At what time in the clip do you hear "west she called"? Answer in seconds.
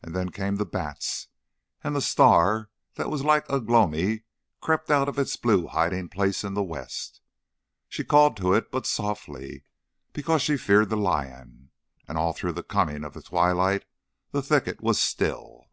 6.62-8.34